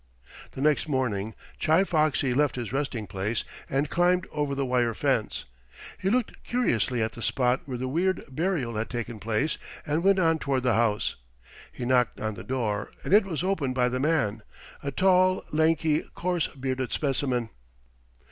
[0.53, 5.45] The next morning Chi Foxy left his resting place and climbed over the wire fence.
[5.99, 10.17] He looked curiously at the spot where the weird burial had taken place, and went
[10.17, 11.17] on toward the house.
[11.71, 14.41] He knocked on the door, and it was opened by the man
[14.81, 17.51] a tall, lanky, coarse bearded specimen.